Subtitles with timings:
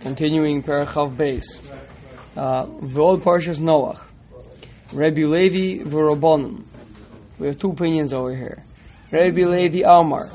[0.00, 1.60] Continuing Parachav base.
[2.36, 4.00] Uh, V'od Parshas Noach.
[4.92, 6.64] Rabbi Levi v'Rabbanon.
[7.38, 8.64] We have two opinions over here.
[9.10, 10.30] Rabbi Levi Amar.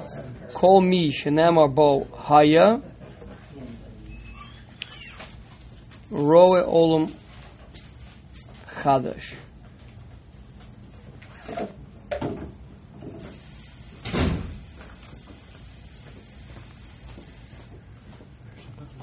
[0.54, 2.82] Kol mi shenamar bo haya.
[6.10, 7.12] Roe olam
[8.81, 9.36] chadash.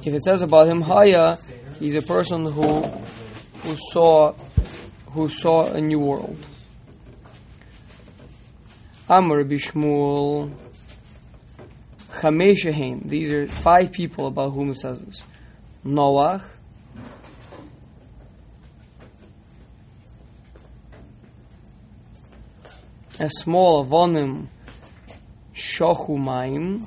[0.09, 1.37] If it says about him haya,
[1.79, 4.33] he's a person who who saw
[5.09, 6.39] who saw a new world.
[9.07, 10.51] Amr Bishmul
[12.11, 13.07] Chameshahem.
[13.07, 15.23] These are five people about whom it says this.
[15.85, 16.43] Noach,
[23.21, 24.47] a small avonim
[25.55, 26.87] shochumayim,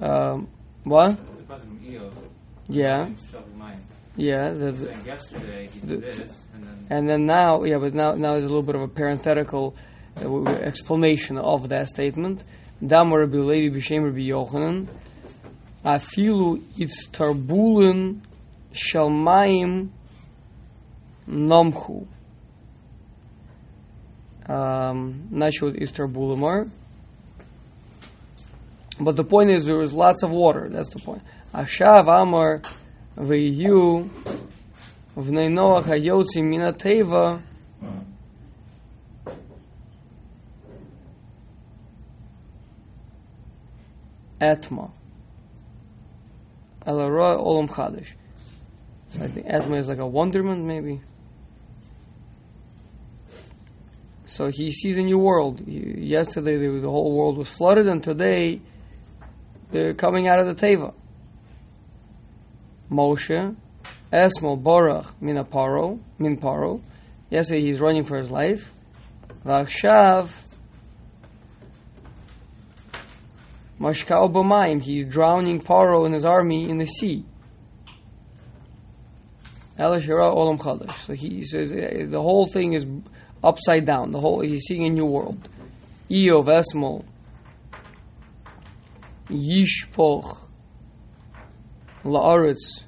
[0.00, 0.48] um,
[0.84, 1.16] what?
[1.36, 2.10] The person from Eo,
[2.68, 3.08] Yeah,
[4.16, 4.52] yeah.
[4.52, 8.32] The, the, yesterday he the- this, and then And then now, yeah, but now, now
[8.32, 9.74] there's a little bit of a parenthetical
[10.22, 12.44] uh, explanation of that statement.
[12.84, 14.86] Damar Rabbi Levi b'shem Rabbi Yochanan,
[15.84, 18.20] afilu it's tarbulin
[18.72, 19.90] shalmayim
[21.28, 22.06] namchu.
[24.46, 25.92] Um, not sure what is.
[29.00, 30.68] But the point is, there is lots of water.
[30.70, 31.22] That's the point.
[31.54, 32.62] Ashav Amar
[33.16, 34.08] Veyu
[35.16, 37.42] Vnei Noach Hayotzi Minateva.
[44.40, 44.90] Atma.
[46.86, 48.08] Elara Olam chadish.
[49.08, 51.00] So I think Atma is like a wonderment, maybe.
[54.26, 55.66] So he sees a new world.
[55.66, 58.60] Yesterday, the whole world was flooded, and today
[59.70, 60.94] they're coming out of the Teva.
[62.90, 63.54] Moshe,
[64.12, 66.80] Esmol Borach min Paro, min Paro.
[67.30, 68.72] Yesterday he's running for his life.
[69.44, 70.30] Vachshav
[73.78, 74.82] Mashkao B'mayim.
[74.82, 77.24] He's drowning Paro and his army in the sea.
[79.78, 81.06] Elishara Olam Chadash.
[81.06, 82.86] So he says eh, the whole thing is
[83.44, 84.10] upside down.
[84.10, 85.48] The whole he's seeing a new world.
[86.10, 87.04] Eov Esmol
[89.30, 90.38] Yishpoch
[92.04, 92.84] La'aretz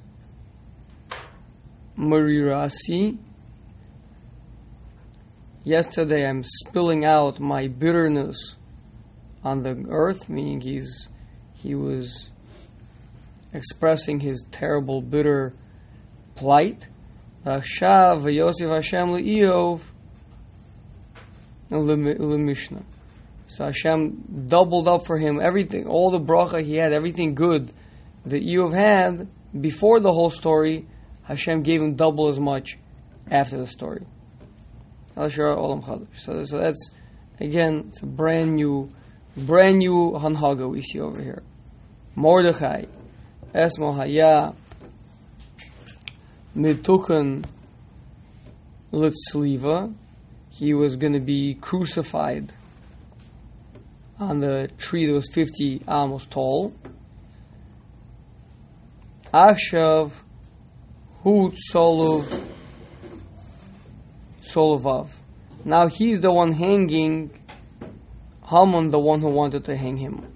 [1.97, 3.17] Marirasi.
[5.63, 8.55] Yesterday I'm spilling out my bitterness
[9.43, 11.07] on the earth, meaning he's
[11.53, 12.31] he was
[13.53, 15.53] expressing his terrible, bitter
[16.35, 16.87] plight.
[17.45, 19.81] V'yosef Hashem le'iyov
[21.69, 22.83] le'mishnah.
[23.51, 27.73] So Hashem doubled up for him everything, all the bracha he had, everything good
[28.25, 29.27] that you have had
[29.59, 30.87] before the whole story.
[31.23, 32.77] Hashem gave him double as much
[33.29, 34.05] after the story.
[35.17, 35.27] So,
[36.45, 36.91] so that's
[37.41, 38.89] again, it's a brand new,
[39.35, 41.43] brand new hanhaga we see over here.
[42.15, 42.85] Mordechai,
[43.53, 44.53] Esmo Haya,
[46.55, 47.43] Mitukan
[48.93, 49.93] Litzliva.
[50.49, 52.53] He was going to be crucified
[54.21, 56.73] on the tree that was 50 amos tall.
[59.33, 60.11] Akshav
[61.23, 62.45] Hu Tsolov
[64.41, 65.09] Solovav.
[65.65, 67.31] Now he's the one hanging
[68.47, 70.33] Haman, the one who wanted to hang him.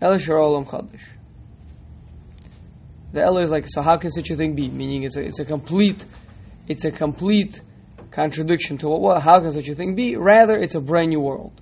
[0.00, 1.02] Elishar Olam Chadash.
[3.12, 4.68] The Ela is like, so how can such a thing be?
[4.68, 6.04] Meaning it's a, it's a complete,
[6.68, 7.60] it's a complete
[8.10, 10.16] contradiction to what, what, how can such a thing be?
[10.16, 11.60] Rather, it's a brand new world.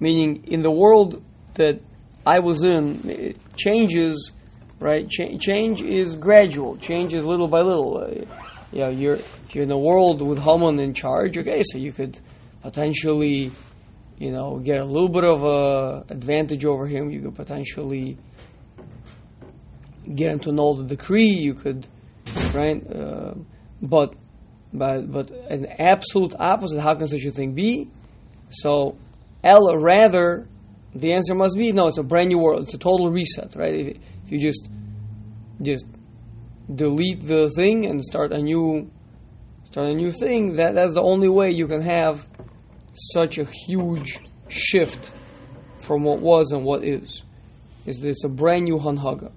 [0.00, 1.22] Meaning, in the world
[1.54, 1.80] that
[2.26, 4.32] I was in, changes,
[4.80, 5.08] right?
[5.08, 6.76] Ch- change is gradual.
[6.76, 7.98] Change is little by little.
[7.98, 8.24] Uh,
[8.72, 11.92] you know, you're if you're in a world with Haman in charge, okay, so you
[11.92, 12.18] could
[12.62, 13.50] potentially,
[14.18, 17.10] you know, get a little bit of a advantage over him.
[17.10, 18.16] You could potentially
[20.14, 21.30] get him to know the decree.
[21.30, 21.86] You could,
[22.54, 22.82] right?
[22.90, 23.34] Uh,
[23.82, 24.14] but,
[24.72, 26.80] but, but an absolute opposite.
[26.80, 27.88] How can such a thing be?
[28.50, 28.96] So,
[29.44, 30.48] L rather,
[30.94, 31.88] the answer must be no.
[31.88, 32.64] It's a brand new world.
[32.64, 33.74] It's a total reset, right?
[33.74, 34.68] If, if you just,
[35.62, 35.84] just
[36.74, 38.90] delete the thing and start a new,
[39.64, 42.26] start a new thing, that that's the only way you can have
[42.94, 44.18] such a huge
[44.48, 45.10] shift
[45.78, 47.24] from what was and what is.
[47.84, 49.32] Is it's a brand new hanhaga.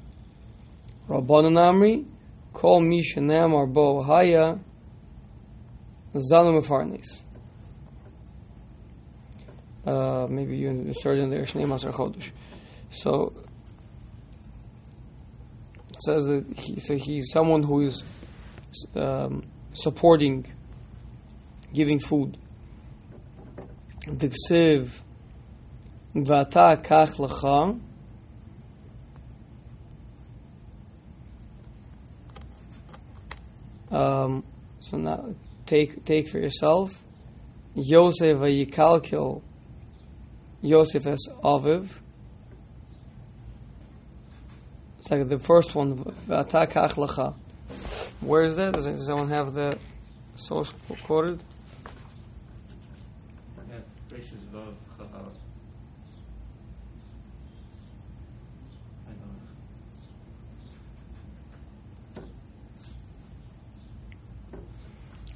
[1.10, 2.06] Rabbanan Amri,
[2.54, 4.58] Kol mi shenamar bo haya
[6.16, 7.22] Zalem Farnes.
[9.86, 12.32] Uh, maybe you insert in there Shnei Masar Chodesh.
[12.90, 13.34] So
[15.90, 18.04] it says that he, so he's someone who is
[18.96, 20.46] um, supporting,
[21.74, 22.38] giving food.
[24.08, 25.02] Diksiv
[26.16, 27.80] Vata Kach Lacha.
[33.92, 34.44] Um,
[34.80, 35.36] so now
[35.66, 37.04] take take for yourself.
[37.76, 39.42] Yosef vayikalkel
[40.62, 41.90] Yosef as Aviv.
[45.00, 45.98] It's like the first one
[46.28, 47.36] V'ata kach lecha
[48.22, 48.74] where is that?
[48.74, 49.78] Does does have the
[50.36, 50.74] source
[51.04, 51.44] quoted?
[53.70, 53.76] Yeah,
[54.10, 55.32] Rishis Vav Chavav.
[59.08, 59.32] I know.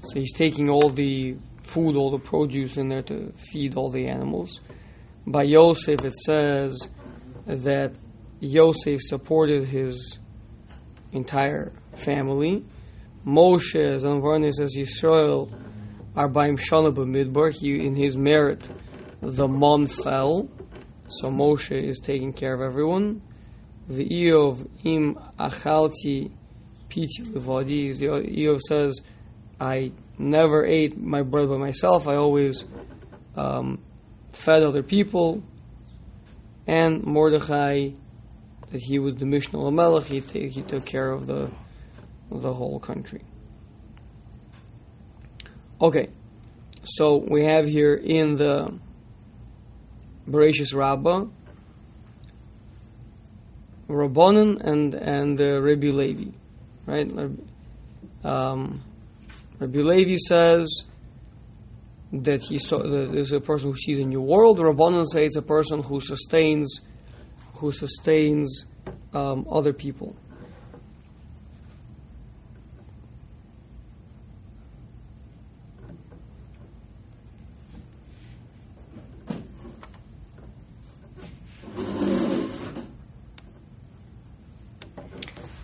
[0.09, 4.07] So he's taking all the food, all the produce in there to feed all the
[4.07, 4.59] animals.
[5.27, 6.89] By Yosef, it says
[7.45, 7.93] that
[8.39, 10.17] Yosef supported his
[11.11, 12.65] entire family.
[13.25, 15.53] Moshe, as Anvarni says, Yisrael
[16.15, 17.53] are by Shana b'midbar.
[17.53, 18.67] He, in his merit,
[19.21, 20.49] the mon fell.
[21.09, 23.21] So Moshe is taking care of everyone.
[23.87, 26.31] The Eov im achalti
[26.87, 27.97] piti levadi.
[27.97, 29.01] The Eov says,
[29.59, 32.07] I never ate my bread by myself.
[32.07, 32.65] I always
[33.35, 33.79] um,
[34.31, 35.43] fed other people.
[36.67, 37.89] And Mordechai,
[38.71, 41.49] that he was the Mishnah Lamelech, he, ta- he took care of the
[42.31, 43.21] the whole country.
[45.81, 46.09] Okay,
[46.83, 48.77] so we have here in the
[50.27, 51.25] Bereshis Rabbah,
[53.87, 56.31] Rabbanon and and uh, Rabbi Levi,
[56.85, 57.11] right?
[58.23, 58.83] Um,
[59.59, 60.85] Rabbi Levi says
[62.13, 64.57] that he saw that there's a person who sees a new world.
[64.57, 66.81] Rabbanon say it's a person who sustains
[67.55, 68.65] who sustains
[69.13, 70.15] um, other people.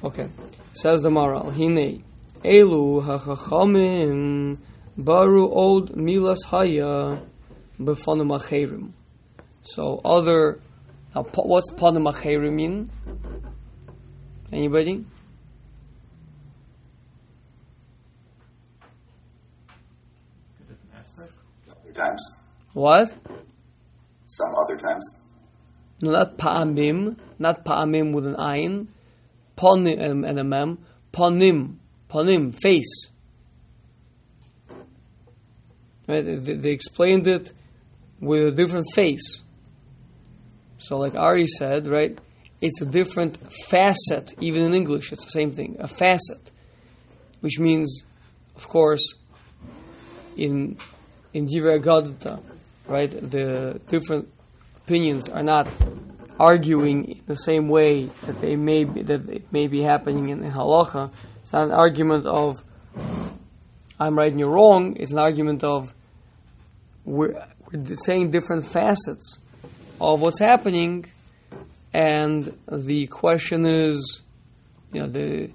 [0.03, 0.29] Okay,
[0.73, 1.51] says the Maral.
[1.51, 2.03] Hine
[2.45, 4.59] elu hachachamim
[4.97, 7.19] baru old milas haya
[7.79, 8.91] befanim acherim.
[9.63, 10.59] So other,
[11.13, 12.89] what's panim acherim mean?
[14.53, 15.03] Anybody?
[20.59, 21.35] A different aspect.
[21.69, 22.23] Other times.
[22.73, 23.13] What?
[24.27, 25.21] Some other times.
[26.01, 28.87] No, not pa'amim, not pa'amim with an ayin,
[29.57, 30.77] panim and, and a mem,
[31.13, 31.77] panim,
[32.09, 33.09] panim, face.
[36.07, 36.21] Right?
[36.21, 37.51] They, they explained it
[38.19, 39.41] with a different face.
[40.77, 42.17] So, like Ari said, right,
[42.61, 44.33] it's a different facet.
[44.39, 46.51] Even in English, it's the same thing, a facet,
[47.41, 48.03] which means,
[48.55, 49.15] of course,
[50.37, 50.77] in
[51.33, 52.41] in Divrei
[52.87, 54.29] right, the different
[54.77, 55.67] opinions are not
[56.39, 60.39] arguing in the same way that they may be, that it may be happening in
[60.39, 61.11] the halacha.
[61.55, 62.61] Not an argument of
[63.97, 64.97] I'm right and you're wrong.
[64.97, 65.95] It's an argument of
[67.05, 67.33] we're,
[67.71, 69.39] we're saying different facets
[70.01, 71.05] of what's happening,
[71.93, 74.21] and the question is,
[74.91, 75.49] you know, the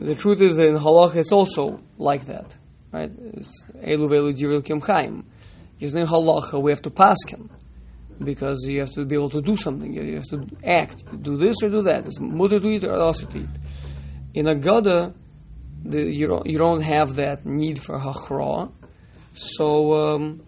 [0.00, 2.56] the truth is that in halacha it's also like that,
[2.92, 3.10] right?
[3.34, 5.26] It's elu velu diril kim chaim.
[5.78, 7.50] Just in halacha we have to pass him
[8.24, 9.92] because you have to be able to do something.
[9.92, 11.04] You have to act.
[11.22, 12.06] Do this or do that.
[12.06, 13.48] It's mutter to eat or also to eat.
[14.36, 15.14] In a gada,
[15.82, 18.70] the, you don't you don't have that need for hachra.
[19.34, 20.42] So um,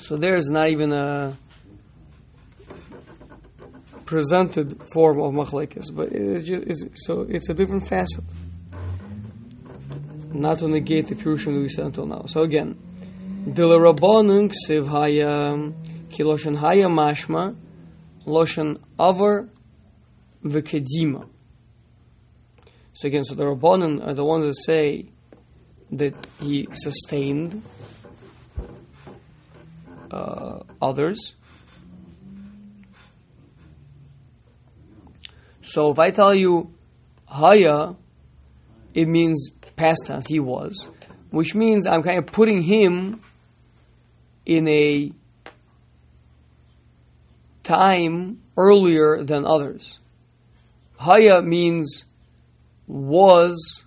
[0.00, 1.36] so there is not even a
[4.06, 8.24] presented form of machlekes, but just, it's, so it's a different facet.
[10.32, 12.24] Not to negate the that we said until now.
[12.24, 12.78] So again,
[13.46, 15.72] Dilarabonun ksiv haya
[16.08, 17.54] ki loshen haya mashma
[18.26, 19.50] loshen avar
[20.42, 21.28] v'kedima.
[23.02, 25.06] So again, so the Rabbanon are the ones that say
[25.90, 27.60] that he sustained
[30.08, 31.34] uh, others.
[35.62, 36.72] So if I tell you
[37.26, 37.96] haya,
[38.94, 40.88] it means past tense, he was,
[41.30, 43.20] which means I'm kind of putting him
[44.46, 45.10] in a
[47.64, 49.98] time earlier than others.
[50.98, 52.04] Haya means
[52.92, 53.84] was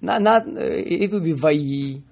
[0.00, 2.02] not not uh, it would be vayi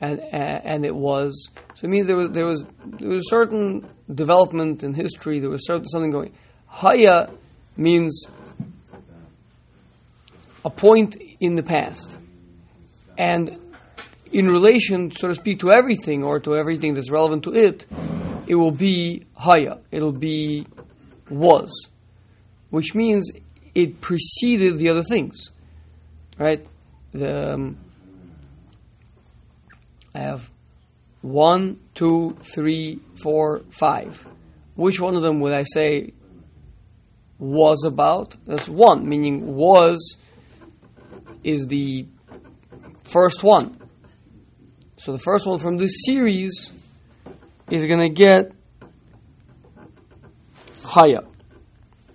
[0.00, 1.50] and and it was.
[1.74, 5.50] So it means there was there was there was a certain development in history there
[5.50, 6.32] was certain something going.
[6.66, 7.30] Haya
[7.76, 8.26] means
[10.64, 12.18] a point in the past.
[13.18, 13.58] And
[14.32, 17.86] in relation so to speak to everything or to everything that's relevant to it
[18.46, 19.78] it will be haya.
[19.90, 20.66] It'll be
[21.30, 21.88] was.
[22.70, 23.30] Which means
[23.74, 25.50] it preceded the other things
[26.38, 26.66] right
[27.12, 27.78] the um,
[30.14, 30.50] I have
[31.22, 34.26] one, two, three, four, five.
[34.76, 36.12] Which one of them would I say
[37.38, 38.36] was about?
[38.44, 40.16] That's one, meaning was
[41.42, 42.06] is the
[43.04, 43.76] first one.
[44.98, 46.72] So the first one from this series
[47.70, 48.52] is going to get
[50.82, 51.22] higher.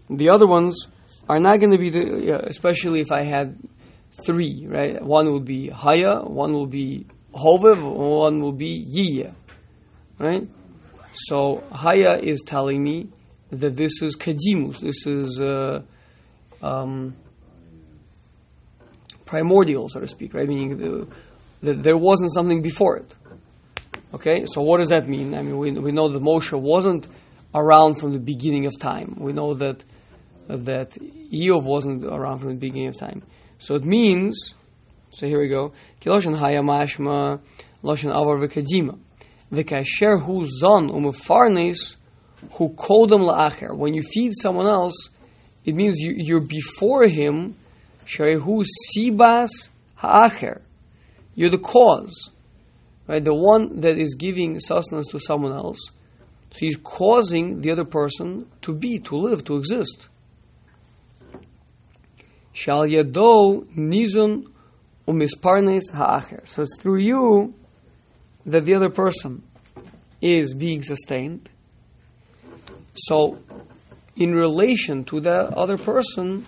[0.09, 0.87] The other ones
[1.27, 3.57] are not going to be the, especially if I had
[4.25, 5.01] three, right?
[5.01, 9.33] One will be higher, one will be hovev, one will be yiyah,
[10.17, 10.47] right?
[11.13, 13.09] So haya is telling me
[13.51, 15.81] that this is kadimus, this is uh,
[16.61, 17.15] um,
[19.25, 20.47] primordial, so to speak, right?
[20.47, 21.07] Meaning the,
[21.61, 23.15] the, there wasn't something before it.
[24.13, 25.35] Okay, so what does that mean?
[25.35, 27.07] I mean, we, we know that Moshe wasn't
[27.53, 29.15] around from the beginning of time.
[29.19, 29.83] We know that
[30.47, 30.91] that
[31.31, 33.21] Eov wasn't around from the beginning of time.
[33.59, 34.55] So it means,
[35.09, 37.39] so here we go, Kiloshan haya mashma
[37.83, 38.97] loshan avar v'kadima.
[39.51, 41.95] V'kasher hu zon umefarnes
[42.53, 43.75] hu kodem la'acher.
[43.75, 45.09] When you feed someone else,
[45.65, 47.55] it means you, you're before him,
[48.05, 48.63] sherehu
[48.95, 49.49] sibas
[49.95, 50.61] ha'acher.
[51.35, 52.31] You're the cause.
[53.07, 53.23] Right?
[53.23, 55.79] The one that is giving sustenance to someone else.
[56.51, 60.07] So he's causing the other person to be, to live, to exist.
[62.59, 64.45] Shal yado nizon
[65.07, 66.41] umisparnes ha'acher.
[66.43, 67.53] So it's through you
[68.45, 69.43] that the other person
[70.21, 71.47] is being sustained.
[72.95, 73.39] So,
[74.17, 76.45] in relation to the other person,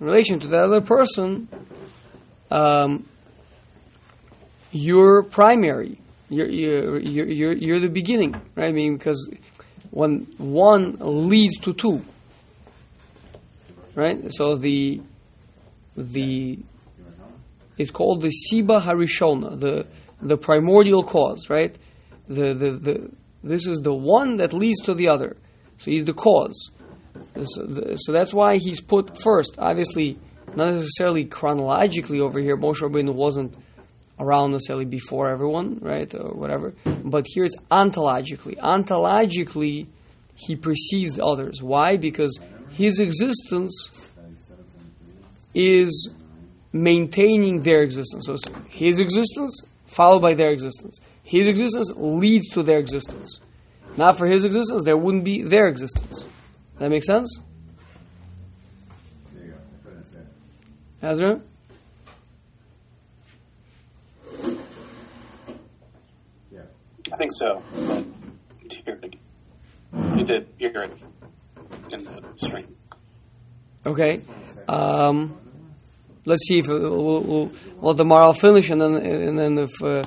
[0.00, 1.46] in relation to the other person,
[2.50, 3.06] um,
[4.72, 6.00] you're primary.
[6.28, 8.70] You're, you're, you're, you're, you're the beginning, right?
[8.70, 9.30] I mean, because
[9.90, 10.96] when one
[11.28, 12.02] leads to two,
[14.00, 14.18] right?
[14.32, 15.00] So the
[15.96, 16.58] the
[17.76, 19.86] it's called the Siba Harishona, the
[20.22, 21.76] the primordial cause, right?
[22.28, 23.10] The, the the
[23.42, 25.36] this is the one that leads to the other.
[25.78, 26.70] So he's the cause.
[27.44, 29.56] So, the, so that's why he's put first.
[29.58, 30.18] Obviously,
[30.54, 32.56] not necessarily chronologically over here.
[32.56, 33.54] Moshe Rabbeinu wasn't
[34.18, 36.74] around necessarily before everyone, right, or whatever.
[37.04, 38.58] But here it's ontologically.
[38.58, 39.86] Ontologically,
[40.34, 41.62] he precedes others.
[41.62, 41.96] Why?
[41.96, 42.38] Because
[42.70, 44.10] his existence
[45.54, 46.10] is
[46.72, 48.26] maintaining their existence.
[48.26, 48.36] So
[48.68, 51.00] his existence followed by their existence.
[51.24, 53.40] His existence leads to their existence.
[53.96, 56.24] Not for his existence, there wouldn't be their existence.
[56.78, 57.40] That make sense?
[61.02, 61.40] Ezra?
[66.50, 66.60] Yeah.
[67.12, 67.62] I think so.
[67.86, 68.04] But.
[70.16, 71.09] You did hear it
[71.92, 72.76] in the stream.
[73.86, 74.20] Okay.
[74.68, 75.38] Um,
[76.26, 80.02] let's see if we'll, we'll, well tomorrow I'll finish and then and then if uh,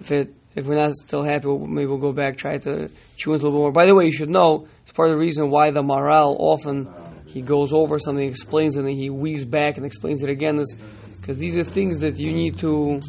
[0.00, 3.34] if it if we're not still happy we'll, maybe we'll go back try to chew
[3.34, 3.72] into a little more.
[3.72, 6.88] By the way, you should know it's part of the reason why the Maral often
[7.26, 10.58] he goes over something, explains it, and then he weaves back and explains it again
[10.58, 10.74] is
[11.20, 13.00] because these are things that you need to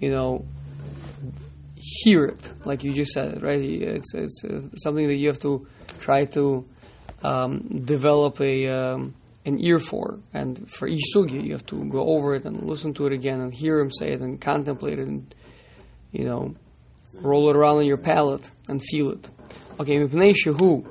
[0.00, 0.44] you know
[1.76, 5.66] hear it like you just said right it's it's uh, something that you have to
[5.98, 6.66] try to
[7.24, 9.14] um, develop a um,
[9.44, 10.20] an ear for.
[10.32, 13.40] And for each sugya you have to go over it and listen to it again
[13.40, 15.34] and hear him say it and contemplate it and
[16.12, 16.54] you know
[17.14, 19.28] roll it around in your palate and feel it.
[19.80, 20.86] Okay mipnei shehu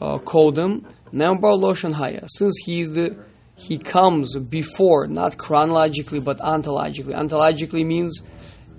[0.00, 2.26] uh, kodem number loshan haya.
[2.28, 3.16] Since he's the
[3.56, 7.14] he comes before not chronologically but ontologically.
[7.14, 8.20] Ontologically means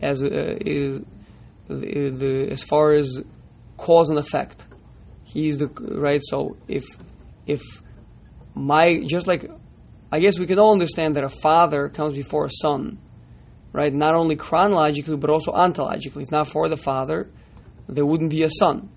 [0.02, 0.28] as uh,
[0.62, 1.00] is
[1.68, 3.22] the as far as
[3.78, 4.66] cause and effect
[5.34, 6.86] he's the right so if
[7.48, 7.62] if
[8.54, 9.50] my just like
[10.12, 13.00] I guess we can all understand that a father comes before a son,
[13.72, 13.94] right?
[13.94, 16.24] Not only chronologically but also ontologically.
[16.24, 17.30] If not for the father,
[17.88, 18.90] there wouldn't be a son.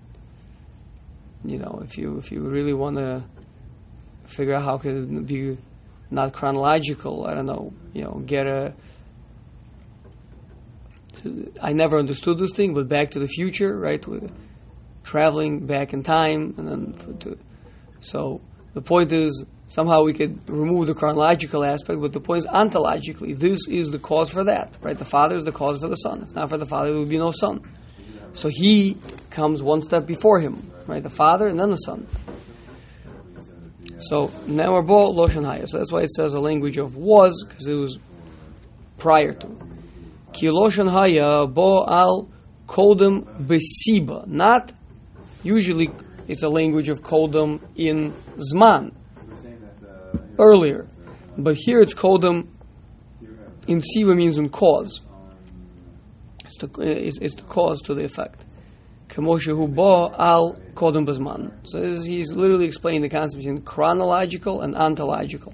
[1.45, 3.23] You know, if you if you really want to
[4.25, 5.57] figure out how could be
[6.11, 7.73] not chronological, I don't know.
[7.93, 8.73] You know, get a.
[11.61, 14.03] I never understood this thing, but Back to the Future, right?
[15.05, 17.37] Traveling back in time, and then to,
[18.01, 18.41] so
[18.73, 23.37] the point is, somehow we could remove the chronological aspect, but the point is ontologically,
[23.37, 24.97] this is the cause for that, right?
[24.97, 26.23] The father is the cause for the son.
[26.23, 27.61] If not for the father, there would be no son.
[28.33, 28.97] So he
[29.29, 31.01] comes one step before him, right?
[31.01, 32.05] The father and then the son.
[33.99, 35.67] So now we're both Loshan Haya.
[35.67, 37.97] So that's why it says a language of was, because it was
[38.97, 39.47] prior to.
[40.33, 42.27] Ki Loshan Haya bo al
[42.67, 44.27] kodem besiba.
[44.27, 44.73] Not
[45.45, 45.91] usually
[46.27, 48.93] it's a language of kodem in Zman,
[50.39, 50.87] earlier.
[51.37, 52.47] But here it's kodem
[53.67, 55.01] in Siba means in cause.
[56.45, 58.43] It's the, it's, it's the cause to the effect.
[59.09, 61.51] Kamoshe ba al kodem bezman.
[61.63, 65.53] So is- he's literally explaining the concept between chronological and ontological.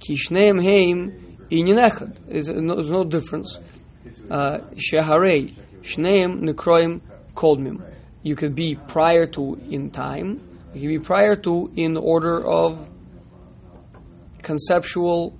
[0.00, 2.16] Kishneim heim inyan echad.
[2.26, 3.58] There's no, difference.
[4.30, 5.52] Uh, Sheharei
[5.82, 7.00] shneim nekroim
[7.34, 7.82] kodmim.
[8.22, 10.40] You could be prior to in time.
[10.74, 12.88] You can be prior to in order of
[14.42, 15.34] conceptual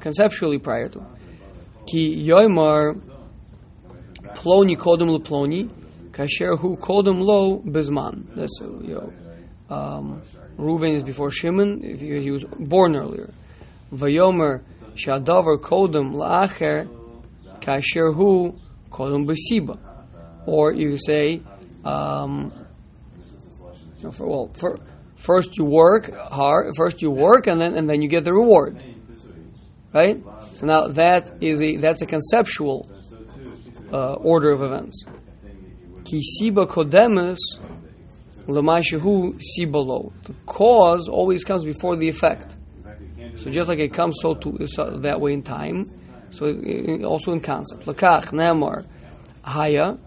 [0.00, 1.04] conceptually prior to.
[1.86, 3.00] Ki yoimar
[4.34, 5.70] ploni kodem leploni
[6.10, 8.34] kasher hu kodem lo bezman.
[8.34, 8.94] That's uh, you
[9.68, 10.22] know, um,
[10.58, 11.82] Reuven is before Shimon.
[11.82, 13.32] If he, was born earlier.
[13.92, 14.62] Vayomer
[14.94, 16.88] shadavar kodem laacher
[17.60, 18.54] kasher hu
[18.90, 19.78] kodem besiba.
[20.46, 21.42] Or you say,
[21.84, 22.52] um,
[24.02, 24.76] well, for,
[25.16, 26.72] first you work hard.
[26.76, 28.82] First you work, and then and then you get the reward,
[29.92, 30.22] right?
[30.52, 32.88] So now that is a that's a conceptual
[33.92, 35.04] uh, order of events.
[36.04, 37.38] Ki siba kodemus
[38.46, 40.12] lemashahu sibalo.
[40.24, 42.54] The cause always comes before the effect.
[43.36, 45.84] So just like it comes so to so that way in time,
[46.30, 46.46] so
[47.04, 47.86] also in concept.
[47.86, 48.84] Lakach namar
[49.42, 49.98] haya.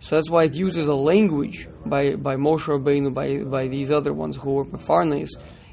[0.00, 4.12] So that's why it uses a language by by Moshe Rabbeinu by by these other
[4.12, 5.30] ones who were Mefarnes,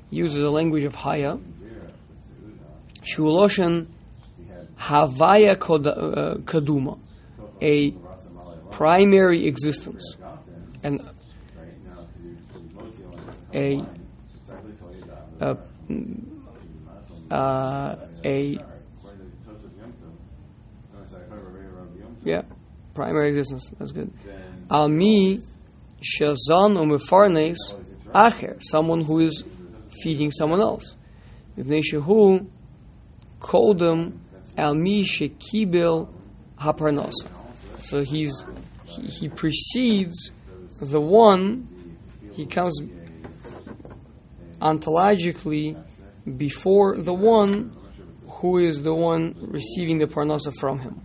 [0.09, 1.37] uses a language of haya.
[3.03, 3.87] Shuloshan
[4.77, 6.99] havaya uh, kaduma,
[7.61, 7.91] a
[8.71, 10.17] primary existence,
[10.83, 11.01] and
[13.53, 13.85] a
[15.39, 15.57] a,
[17.31, 18.57] uh, a
[22.27, 22.41] yeah
[22.97, 23.71] primary existence.
[23.77, 24.11] That's good.
[24.71, 25.39] Al mi
[26.01, 27.57] shazan umefarnes
[28.13, 29.43] acher, someone who is
[30.01, 30.95] feeding someone else.
[31.55, 32.47] Mipnei shehu
[33.39, 34.17] kodem
[34.57, 36.09] al mi shekibel
[36.59, 37.29] haparnasa.
[37.79, 38.33] So he's
[38.85, 40.31] he, he precedes
[40.81, 41.69] the one.
[42.33, 42.81] He comes
[44.59, 45.81] ontologically
[46.37, 47.75] before the one
[48.27, 51.01] who is the one receiving the parnasa from him.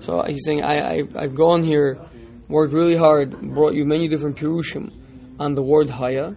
[0.00, 1.98] So he's saying, I, I, I've gone here,
[2.48, 4.90] worked really hard, brought you many different pirushim
[5.38, 6.34] on the word haya.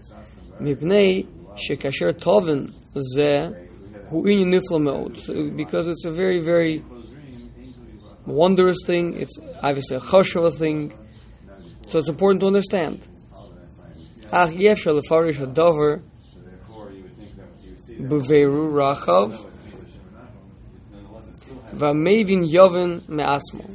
[0.59, 2.73] Mipnei shekasher tovin
[3.17, 3.53] zeh
[4.09, 5.55] hu inyan nifla me'od.
[5.55, 6.83] Because it's a very, very
[8.25, 9.19] wondrous thing.
[9.19, 10.93] It's obviously a chashava thing.
[11.87, 13.07] So it's important to understand.
[14.33, 16.01] Ach yefshar lefarish hadavar
[17.99, 19.50] b'veiru rachav
[21.71, 23.65] v'amevin yovin me'atzmo.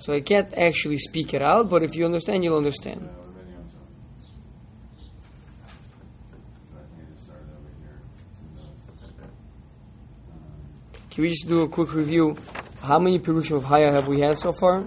[0.00, 3.08] So I can't actually speak it out, but if you understand, you'll understand.
[11.10, 12.36] Can we just do a quick review?
[12.80, 14.86] How many Pirushim of Haya have we had so far?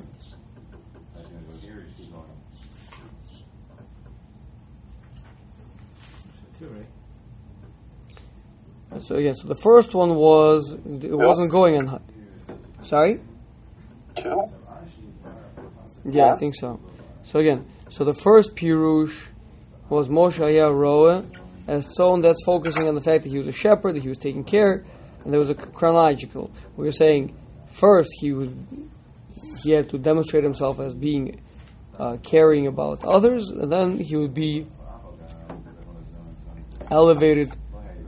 [8.99, 12.01] So again, so the first one was it wasn't going on.
[12.83, 13.21] Sorry.
[14.15, 14.43] Two?
[16.05, 16.79] Yeah, I think so.
[17.23, 19.27] So again, so the first Pirush
[19.89, 21.23] was Moshe Aya Roa,
[21.67, 24.09] as so on that's focusing on the fact that he was a shepherd, that he
[24.09, 24.83] was taking care,
[25.23, 26.51] and there was a chronological.
[26.75, 27.35] We were saying
[27.67, 28.49] first he was
[29.63, 31.41] he had to demonstrate himself as being
[31.97, 34.67] uh, caring about others, and then he would be
[36.91, 37.49] elevated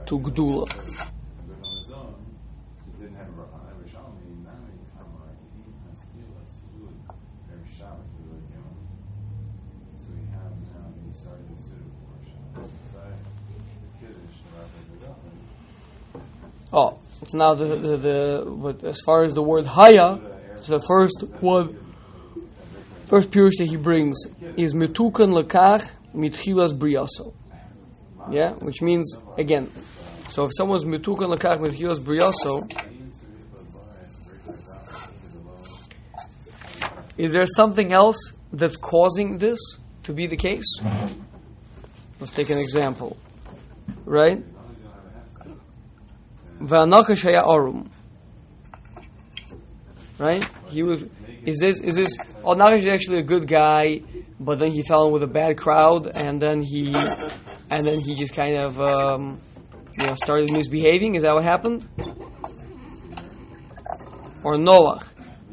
[0.07, 0.95] to Gdula.
[16.77, 20.19] Oh, it's now the the, the as far as the word Haya,
[20.57, 21.23] it's the first
[23.07, 24.17] first pirush that he brings
[24.57, 27.33] is Mitukan Lekach Mitchilas Briyaso.
[28.31, 29.71] Yeah, which means again.
[30.29, 32.61] So if someone's Mitukan Lekach Mitchilas Briyaso,
[37.17, 39.59] is there something else that's causing this
[40.03, 40.65] to be the case?
[42.19, 43.17] Let's take an example,
[44.05, 44.43] right?
[46.59, 47.89] V'anakash haya arum.
[50.17, 50.47] Right?
[50.67, 51.03] He was.
[51.45, 51.79] Is this?
[51.79, 52.17] Is this?
[52.43, 54.01] Oh, Nakash is actually a good guy,
[54.39, 56.93] but then he fell in with a bad crowd, and then he,
[57.69, 59.39] and then he just kind of, um,
[59.97, 61.15] you know, started misbehaving.
[61.15, 61.87] Is that what happened?
[64.43, 65.03] Or Noach,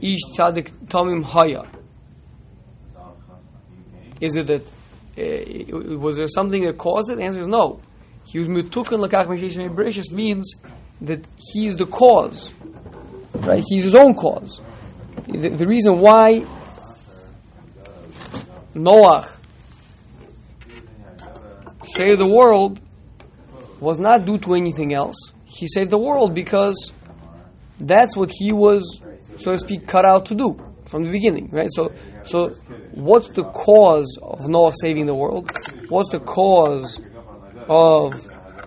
[0.00, 1.64] ish tzadik tomim haya.
[4.20, 4.62] Is it that?
[5.18, 7.16] Uh, was there something that caused it?
[7.16, 7.80] The answer is no.
[8.24, 10.54] He was mutukan lakach means
[11.00, 12.52] that he is the cause,
[13.34, 13.62] right?
[13.68, 14.60] He's his own cause.
[15.28, 16.44] The, the reason why
[18.74, 19.28] Noah
[21.84, 22.80] saved the world
[23.80, 25.16] was not due to anything else.
[25.44, 26.92] He saved the world because
[27.78, 29.02] that's what he was,
[29.36, 30.56] so to speak, cut out to do
[30.88, 31.68] from the beginning, right?
[31.70, 31.92] So,
[32.24, 32.48] so
[32.92, 35.50] what's the cause of Noah saving the world?
[35.88, 37.00] What's the cause
[37.68, 38.12] of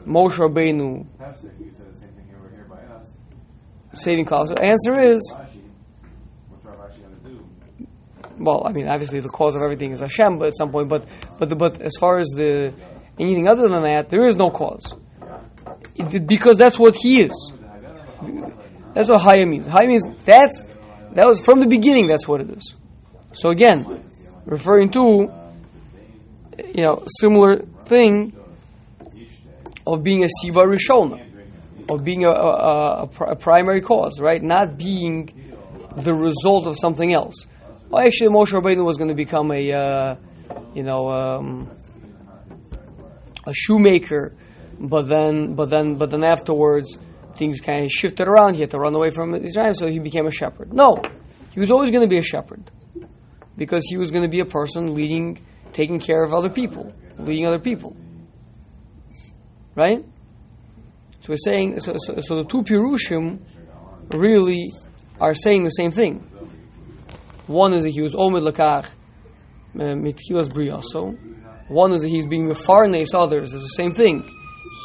[0.06, 1.06] Moshe Rabbeinu
[1.60, 3.18] You said the same thing over here by us.
[3.96, 4.50] Saving Klaus?
[4.50, 5.60] The answer is, Rashi,
[6.50, 7.88] what's Rav Rashi going to do?
[8.40, 11.06] well, I mean, obviously the cause of everything is Hashem, but at some point, but
[11.40, 12.74] but but as far as the
[13.20, 14.94] anything other than that, there is no cause,
[15.96, 17.54] It- because that's what He is.
[18.94, 19.68] That's what Haya means.
[19.68, 20.66] Haya means that's
[21.14, 22.08] that was from the beginning.
[22.08, 22.76] That's what it is.
[23.34, 24.04] So again,
[24.46, 25.30] referring to
[26.74, 28.34] you know similar thing
[29.88, 31.22] of being a siva rishona,
[31.90, 34.42] of being a, a, a, primary cause, right?
[34.42, 35.30] Not being
[35.96, 37.46] the result of something else.
[37.90, 40.16] Well, actually, Moshe Rabbeinu was going to become a, uh,
[40.74, 41.72] you know, um,
[43.46, 44.36] a shoemaker,
[44.80, 46.98] but then, but then, but then afterwards,
[47.36, 48.56] things kind of shifted around.
[48.56, 50.74] He had to run away from Israel, so he became a shepherd.
[50.74, 51.02] No,
[51.52, 52.72] he was always going to be a shepherd
[53.58, 55.40] because he was going to be a person leading,
[55.72, 57.96] taking care of other people, leading other people.
[59.76, 60.04] Right?
[61.26, 63.40] So we're saying, so, so, so the two Pirushim
[64.14, 64.70] really
[65.20, 66.20] are saying the same thing.
[67.48, 71.18] One is that he was Omed Lakach uh, Mitchilas Briyaso.
[71.68, 73.56] One is that he's being Mefarnes others.
[73.56, 74.24] It's the same thing.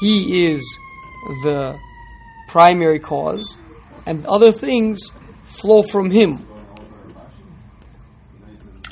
[0.00, 0.62] He is
[1.42, 1.78] the
[2.48, 3.58] primary cause,
[4.06, 5.10] and other things
[5.44, 6.30] flow from him.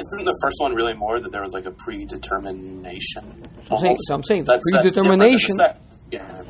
[0.01, 3.43] Isn't the first one really more that there was like a predetermination?
[3.63, 5.55] So I'm saying, so I'm saying That's, that's predetermination.
[5.57, 5.81] sec-
[6.11, 6.43] yeah.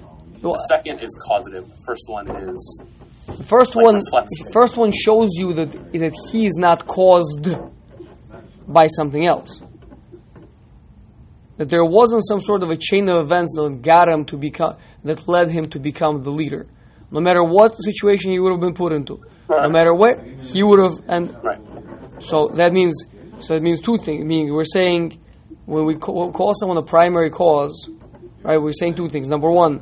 [0.42, 1.68] Well, The second is causative.
[1.68, 2.82] The first one is
[3.26, 4.00] The first Like one,
[4.52, 7.48] first one shows you that that he is not caused
[8.66, 9.62] by something else.
[11.56, 14.76] That there wasn't some sort of a chain of events that got him to become,
[15.04, 16.66] that led him to become the leader.
[17.10, 20.78] No matter what situation he would have been put into, no matter what he would
[20.78, 21.58] have, and right.
[22.20, 22.94] so that means,
[23.40, 24.24] so that means two things.
[24.24, 25.18] Meaning we're saying
[25.64, 27.90] when we call, call someone a primary cause,
[28.42, 28.58] right?
[28.58, 29.28] We're saying two things.
[29.28, 29.80] Number one,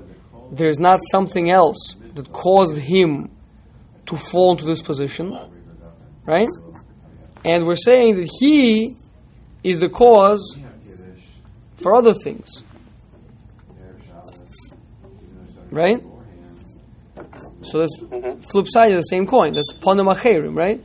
[0.50, 3.30] there's not something else that caused him
[4.06, 5.36] to fall into this position,
[6.24, 6.48] right?
[7.44, 8.94] And we're saying that he
[9.62, 10.56] is the cause
[11.76, 12.62] for other things,
[15.70, 16.02] right?
[17.62, 17.96] So that's
[18.50, 19.52] flip side of the same coin.
[19.52, 20.06] That's ponim
[20.54, 20.82] right?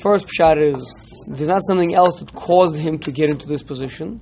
[0.00, 4.20] First pshat is there's not something else that caused him to get into this position,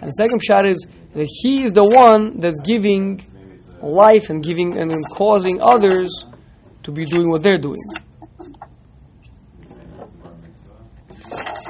[0.00, 3.20] and second pshat is that he is the one that's giving
[3.82, 6.26] life and giving and causing others
[6.82, 7.78] to be doing what they're doing.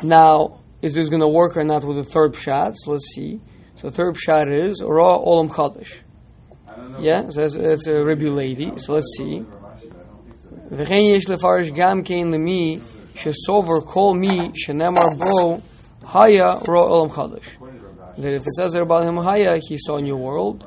[0.03, 2.75] Now, is this going to work or not with the third pshat?
[2.77, 3.41] So let's see.
[3.77, 5.99] So the third pshat is Ra Olam Chadash.
[7.01, 8.73] Yeah, so that's, that's a Rebbe lady.
[8.79, 9.45] So let's see.
[10.73, 12.79] וכן יש לפרש גם כן למי
[13.15, 15.59] שסובר כל מי שנאמר בו
[16.15, 17.59] היה רואה עולם חדש.
[18.19, 20.67] That if it says about him Haya, he saw a new world.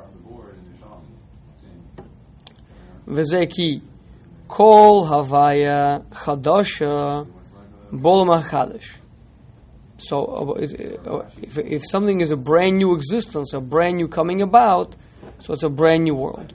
[3.07, 3.79] וזה כי
[4.47, 7.21] כל הוויה חדשה
[7.91, 8.99] בעולם החדש.
[9.99, 14.07] So uh, it- uh, if, if something is a brand new existence, a brand new
[14.07, 14.95] coming about,
[15.39, 16.53] so it's a brand new world.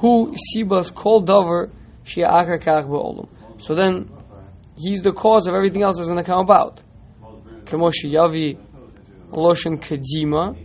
[0.00, 1.70] Who sibas kol davar
[2.04, 3.28] shia akar kach ba'olam.
[3.58, 4.10] So then,
[4.76, 6.82] he's the cause of everything else that's going to come about.
[7.64, 8.58] Kemo yavi
[9.30, 10.56] loshen kedima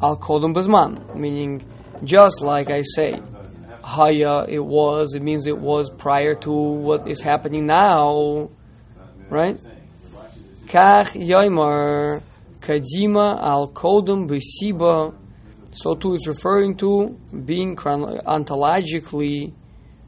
[0.00, 1.14] al kodum bezman.
[1.16, 1.62] Meaning,
[2.02, 3.20] just like I say,
[3.89, 8.49] haya it was, it means it was prior to what is happening now.
[9.29, 9.57] Right?
[10.67, 12.21] Kach yoimar
[12.59, 15.15] kadima al kodum besiba.
[15.71, 19.53] So too, it's referring to being ontologically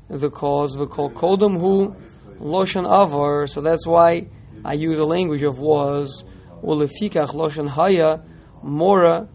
[0.10, 0.78] the cause.
[0.78, 1.96] We call kodum hu
[2.40, 3.48] loshan avar.
[3.48, 4.28] So that's why
[4.64, 6.24] I use the language of was
[6.64, 8.22] ulefikach loshen haya
[8.62, 9.28] mora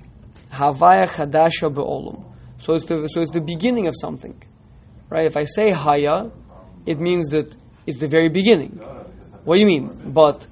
[0.50, 2.25] havaya chadasha be'olam.
[2.58, 4.40] So it's the so it's the beginning of something,
[5.10, 5.26] right?
[5.26, 6.30] If I say haya,
[6.86, 7.54] it means that
[7.86, 8.80] it's the very beginning.
[9.44, 10.12] What do you mean?
[10.12, 10.46] But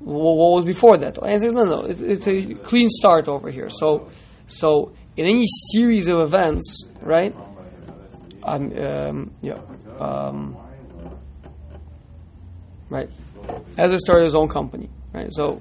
[0.00, 1.22] what was before that?
[1.22, 3.68] I said, no, no, it, it's a clean start over here.
[3.68, 4.08] So,
[4.46, 7.34] so in any series of events, right?
[8.42, 9.60] Um, um, yeah,
[9.98, 10.56] um,
[12.88, 13.10] right.
[13.76, 15.32] Ezra started his own company, right?
[15.32, 15.60] So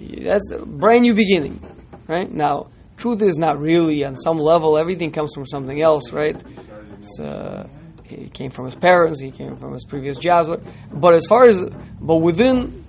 [0.00, 1.60] that's a brand new beginning,
[2.08, 2.30] right?
[2.32, 4.78] Now, truth is not really on some level.
[4.78, 6.40] Everything comes from something else, right?
[6.98, 7.68] It's, uh,
[8.04, 9.20] he came from his parents.
[9.20, 10.48] He came from his previous jobs.
[10.48, 11.58] But, but as far as,
[12.00, 12.84] but within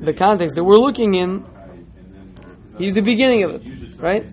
[0.00, 1.44] the context that we're looking in,
[2.78, 4.28] he's the beginning of it, right?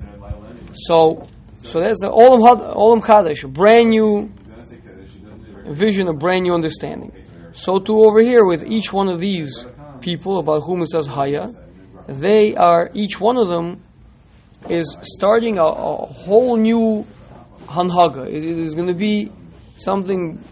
[0.74, 1.28] So,
[1.64, 2.42] so that's the Olam,
[2.76, 4.32] Olam a brand new
[5.66, 7.12] vision, a brand new understanding.
[7.54, 9.66] So too over here with each one of these
[10.02, 11.48] people about whom it says Haya,
[12.08, 13.82] they are each one of them
[14.70, 17.06] is starting a, a whole new
[17.68, 18.28] hanhaga.
[18.28, 19.32] It, it is going to be
[19.76, 20.44] something,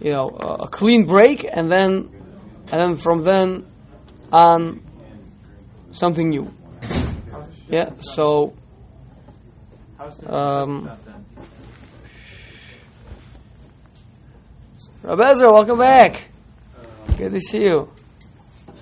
[0.00, 2.10] you know, a, a clean break, and then,
[2.72, 3.66] and then from then
[4.32, 4.82] on,
[5.92, 6.50] something new.
[7.68, 7.90] Yeah.
[8.00, 8.54] So.
[9.96, 10.90] How's the Um?
[15.02, 16.28] Rabbi Ezra, welcome back.
[17.16, 17.88] Good to see you.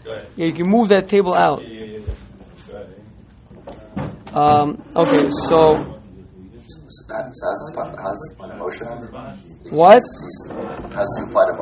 [0.05, 1.63] Yeah, you can move that table out.
[4.37, 5.77] Um, okay, so
[9.71, 10.03] what
[10.93, 11.57] has implied a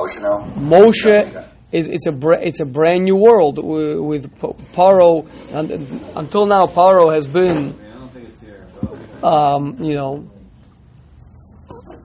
[0.59, 4.39] Moshe is it's a it's a brand new world with, with
[4.73, 5.25] Paro.
[5.53, 5.71] And
[6.17, 7.79] until now, Paro has been,
[9.23, 10.29] um, you know,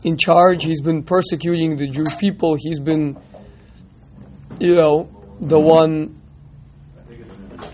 [0.03, 0.65] in charge.
[0.65, 2.55] He's been persecuting the Jewish people.
[2.59, 3.17] He's been,
[4.59, 5.09] you know,
[5.41, 6.18] the one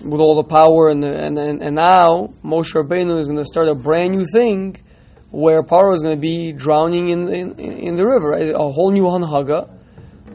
[0.05, 3.45] with all the power, and the, and, and and now Moshe Rabbeinu is going to
[3.45, 4.77] start a brand new thing,
[5.31, 8.29] where Paro is going to be drowning in in, in the river.
[8.29, 8.53] Right?
[8.53, 9.67] A whole new hanhaga,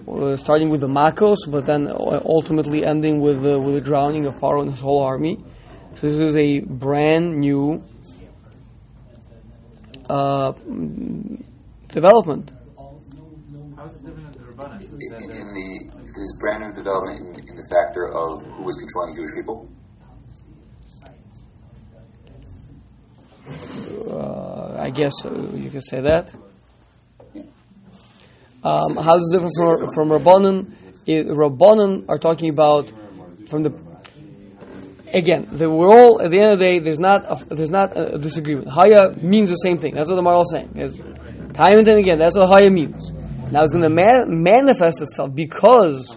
[0.09, 1.88] uh, starting with the Makos, but then
[2.37, 5.38] ultimately ending with uh, with the drowning of Paro and his whole army.
[5.96, 7.83] So this is a brand new
[10.09, 10.52] uh,
[11.88, 12.52] development.
[13.76, 14.83] How is it different than the Rabbanan?
[14.83, 17.39] Is In, in uh, the this brand new development in, in the
[17.70, 19.68] factor of who was controlling Jewish people.
[24.11, 26.33] Uh, I guess uh, you can say that.
[28.62, 30.72] Um, how is it different from from Rabbanon?
[31.06, 32.92] Rabbanon are talking about
[33.48, 33.72] from the
[35.12, 35.48] again.
[35.50, 36.78] The, we're all at the end of the day.
[36.78, 38.68] There's not a, there's not a disagreement.
[38.68, 39.94] Haya means the same thing.
[39.94, 40.72] That's what the Maral is saying.
[40.76, 40.96] It's,
[41.54, 43.11] time and time again, that's what Haya means.
[43.50, 46.16] Now it's going to ma- manifest itself because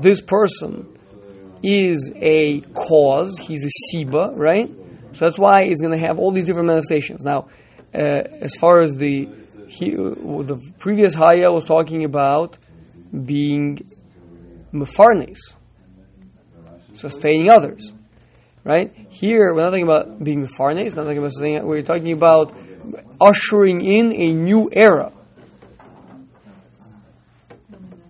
[0.00, 0.98] this person
[1.62, 3.38] is a cause.
[3.38, 4.70] He's a siba, right?
[5.12, 7.24] So that's why he's going to have all these different manifestations.
[7.24, 7.48] Now,
[7.94, 9.28] uh, as far as the
[9.68, 12.58] he, uh, the previous Haya was talking about
[13.24, 13.78] being
[14.72, 15.38] mefarnes,
[16.92, 17.92] sustaining others,
[18.64, 18.94] right?
[19.08, 20.94] Here we're not talking about being mefarnes.
[20.94, 21.66] Not talking about sustaining.
[21.66, 22.54] We're talking about
[23.20, 25.12] ushering in a new era.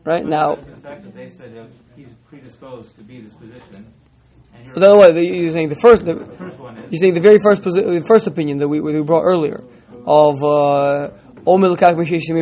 [0.05, 3.93] Right now, that they said uh, he's predisposed to be this position,
[4.65, 7.21] here, no, no, you're saying the first, the, the first one is You're saying the
[7.21, 9.63] very first posi- the first opinion that we, we brought earlier
[10.07, 11.11] of uh,
[11.47, 12.39] Omel Kak Mesheshim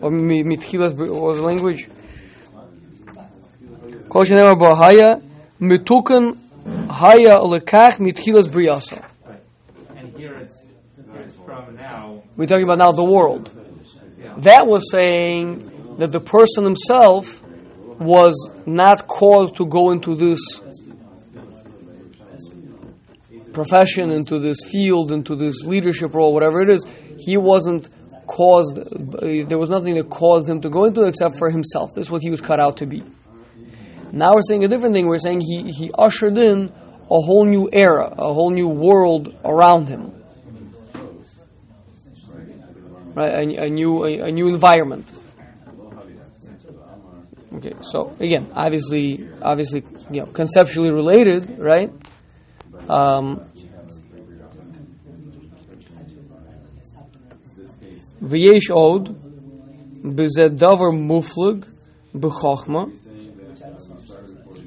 [0.00, 1.88] Or Mitchilas, was the language?
[4.08, 5.20] Kol Shenemar Bo Haya
[5.60, 6.38] Mitukan
[6.90, 9.04] Haya Lekach Mitchilas Briyasa.
[9.96, 12.22] and here it's here it's from now.
[12.36, 13.52] We're talking about now the world.
[14.38, 17.42] That was saying that the person himself
[17.98, 20.40] was not caused to go into this
[23.52, 26.84] profession, into this field, into this leadership role, whatever it is.
[27.18, 27.88] He wasn't
[28.26, 31.90] caused, uh, there was nothing that caused him to go into it except for himself.
[31.94, 33.02] This is what he was cut out to be.
[34.12, 35.06] Now we're saying a different thing.
[35.06, 36.72] We're saying he, he ushered in
[37.10, 40.12] a whole new era, a whole new world around him.
[43.14, 45.08] Right, a, a new a, a new environment.
[47.54, 51.90] Okay, so again, obviously, obviously, you know, conceptually related, right?
[52.88, 53.40] Um,
[58.22, 59.04] V'yesh od
[60.16, 61.60] b'zeh davar muflag
[62.22, 62.82] b'chochma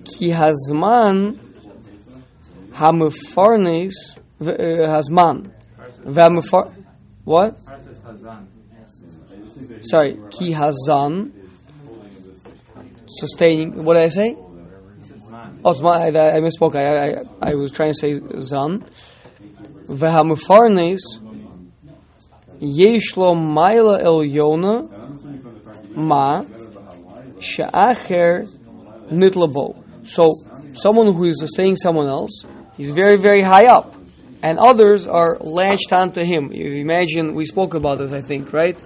[0.06, 1.18] ki hazman
[2.80, 3.96] hamefarnes
[4.40, 5.38] v- uh, hazman
[6.06, 6.66] v'hamefar
[7.26, 7.58] what?
[7.68, 8.42] Ours is Hazan.
[9.82, 11.14] Sorry, ki hazan
[13.08, 13.84] sustaining.
[13.84, 14.36] What did I say?
[15.64, 16.16] Osman.
[16.16, 16.76] I, I misspoke.
[16.76, 18.86] I, I, I was trying to say Zan.
[19.88, 21.00] Vehamufarnes
[22.60, 26.42] Yeshlo Maila El Yona Ma
[27.40, 28.46] She'acher
[29.12, 29.84] Nitlabo.
[30.08, 30.32] So,
[30.74, 33.94] someone who is sustaining someone else, he's very, very high up.
[34.42, 36.52] And others are latched onto him.
[36.52, 38.78] You imagine, we spoke about this, I think, right?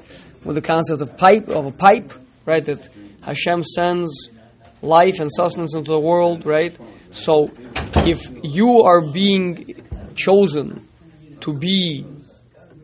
[0.45, 2.13] With the concept of pipe, of a pipe,
[2.45, 2.63] right?
[2.65, 2.87] That
[3.21, 4.29] Hashem sends
[4.81, 6.77] life and sustenance into the world, right?
[7.11, 7.51] So
[7.95, 9.83] if you are being
[10.15, 10.87] chosen
[11.41, 12.05] to be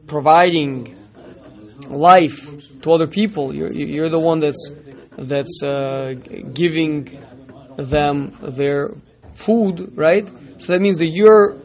[0.05, 0.95] providing
[1.87, 4.71] life to other people, you're, you're the one that's
[5.17, 6.13] that's uh,
[6.53, 7.19] giving
[7.77, 8.91] them their
[9.33, 10.27] food, right?
[10.59, 11.57] So that means that you're,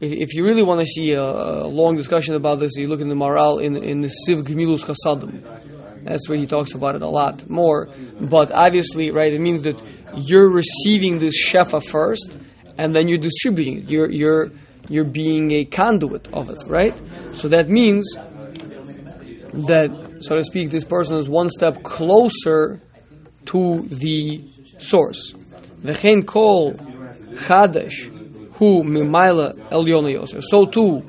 [0.00, 3.14] if, you really want to see a, long discussion about this, you look in the
[3.14, 5.44] Maharal in, in the Siv Gemilus Chasadim.
[6.04, 7.88] That's where he talks about it a lot more.
[8.20, 9.82] But obviously, right, it means that
[10.16, 12.36] you're receiving this shefa first,
[12.78, 13.90] and then you're distributing it.
[13.90, 14.50] You're, you're,
[14.88, 16.94] you're being a conduit of it, right?
[17.34, 18.14] So that means
[19.52, 22.80] that so to speak, this person is one step closer
[23.46, 25.34] to the source.
[25.82, 28.08] V'chein kol chadesh
[28.54, 30.42] hu mimayla elyon.
[30.42, 31.02] So too,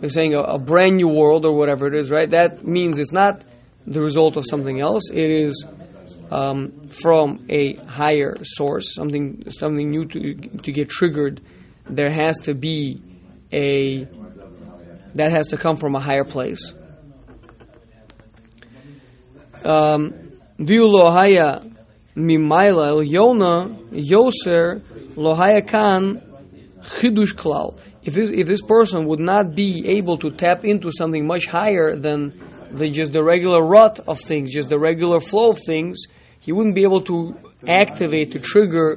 [0.00, 2.28] they're saying a, a, brand new world or whatever it is, right?
[2.28, 3.44] That means it's not
[3.88, 5.10] the result of something else.
[5.10, 5.66] It is
[6.30, 11.40] um, from a higher source, something something new to to get triggered.
[11.88, 13.02] There has to be
[13.52, 14.06] a
[15.14, 16.74] that has to come from a higher place.
[19.62, 21.74] Viu lohaya
[22.16, 24.80] mimaila yona yoser
[25.16, 26.22] lohaya kan
[26.82, 27.78] chidush klal.
[28.02, 31.96] If this, if this person would not be able to tap into something much higher
[31.96, 32.32] than
[32.70, 36.04] the, just the regular rut of things, just the regular flow of things,
[36.40, 38.96] he wouldn't be able to activate, to trigger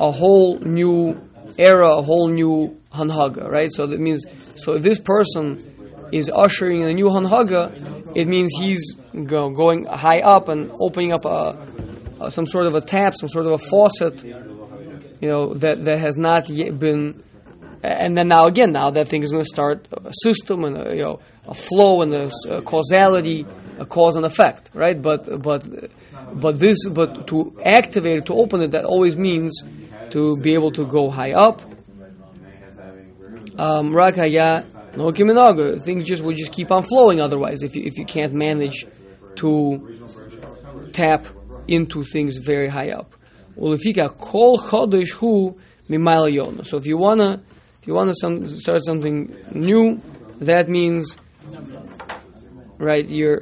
[0.00, 1.20] a whole new
[1.58, 3.70] era, a whole new hanhaga, right?
[3.72, 4.24] So that means,
[4.56, 8.94] so if this person is ushering in a new hanhaga, it means he's
[9.26, 13.28] go, going high up and opening up a, a, some sort of a tap, some
[13.28, 17.22] sort of a faucet, you know, that, that has not yet been.
[17.82, 20.94] And then now again, now that thing is going to start a system and a,
[20.94, 23.46] you know a flow and a, a causality,
[23.78, 25.00] a cause and effect, right?
[25.00, 25.64] But but
[26.32, 29.62] but this but to activate it, to open it, that always means
[30.10, 31.62] to be able to go high up.
[33.58, 35.82] Um, no kiminaga.
[35.82, 38.86] Things just will just keep on flowing otherwise if you if you can't manage
[39.36, 39.80] to
[40.92, 41.26] tap
[41.66, 43.14] into things very high up.
[43.56, 45.58] Ulifika kol chodesh hu
[45.88, 47.40] mimayla So if you wanna
[47.80, 50.00] if you wanna some, start something new,
[50.40, 51.16] that means
[52.78, 53.40] right you're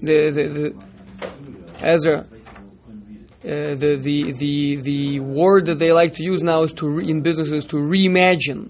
[0.00, 0.74] the the,
[1.78, 2.26] the Ezra.
[3.44, 7.08] Uh, the, the the the word that they like to use now is to re,
[7.08, 8.68] in businesses to reimagine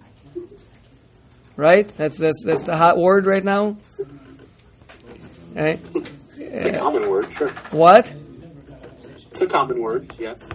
[1.59, 1.95] right?
[1.99, 3.77] That's that's that's the hot word right now.
[5.55, 5.81] Right?
[6.39, 7.51] It's a common word, sure.
[7.71, 8.11] What?
[9.31, 10.49] It's a common word, yes.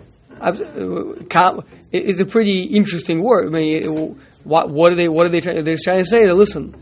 [1.92, 3.48] It's a pretty interesting word.
[3.48, 5.64] I mean, what what are they what are they trying?
[5.64, 6.74] They're trying to say that listen,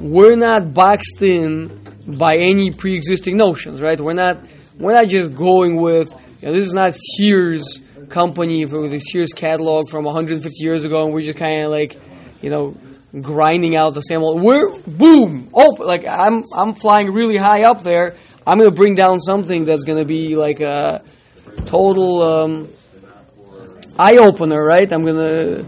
[0.00, 4.00] we're not boxed in by any pre-existing notions, right?
[4.00, 4.44] We're not
[4.78, 7.78] we're not just going with you know, this is not Sears
[8.08, 11.96] company for the Sears catalog from 150 years ago, and we're just kind of like
[12.40, 12.76] you know
[13.20, 14.42] grinding out the same old.
[14.44, 18.16] We're boom, oh, like I'm I'm flying really high up there.
[18.46, 21.02] I'm gonna bring down something that's gonna be like a
[21.66, 22.68] total um,
[23.98, 24.90] eye opener, right?
[24.90, 25.62] I'm gonna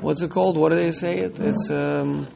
[0.00, 0.56] what's it called?
[0.56, 1.18] What do they say?
[1.18, 2.28] It it's um,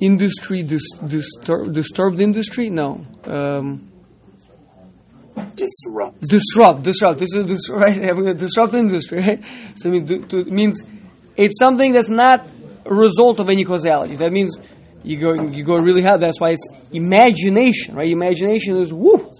[0.00, 2.70] industry dis- distur- disturbed industry.
[2.70, 3.04] No.
[3.24, 3.92] Um,
[5.54, 6.20] disrupt.
[6.20, 7.18] Disrupt, disrupt.
[7.18, 8.36] This is this, right.
[8.36, 9.44] Disrupt industry, right?
[9.76, 10.82] So I mean, to, to, it means
[11.36, 12.46] it's something that's not
[12.84, 14.16] a result of any causality.
[14.16, 14.58] That means
[15.02, 18.10] you go you go really hard That's why it's imagination, right?
[18.10, 19.30] Imagination is woo,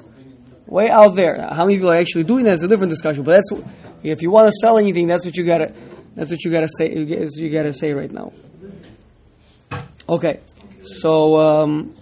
[0.66, 1.48] way out there.
[1.52, 3.24] How many people are actually doing that is a different discussion.
[3.24, 3.62] But that's
[4.02, 5.72] if you want to sell anything, that's what you gotta
[6.14, 6.92] that's what you gotta say.
[6.92, 8.32] You gotta say right now.
[10.08, 10.38] Okay,
[10.82, 11.92] so um,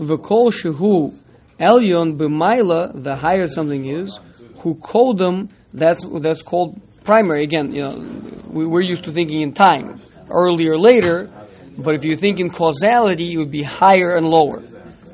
[0.00, 1.14] v'kol shehu
[1.60, 4.18] elyon b'mayla, the higher something is,
[4.58, 7.44] who kodem that's that's called primary.
[7.44, 7.94] Again, you know,
[8.50, 11.30] we, we're used to thinking in time, earlier, later.
[11.78, 14.60] But if you think in causality, it would be higher and lower,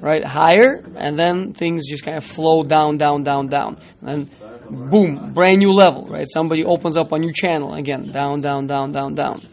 [0.01, 0.25] right?
[0.25, 4.31] Higher, and then things just kind of flow down, down, down, down, and
[4.71, 6.27] boom, brand new level, right?
[6.29, 9.47] Somebody opens up a new channel again, down, down, down, down, down.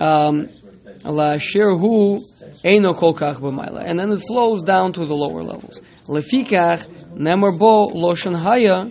[0.00, 0.48] Um.
[1.04, 1.18] And
[3.98, 5.80] then it flows down to the lower levels.
[6.06, 8.88] Lefikach nemar bo loshen haya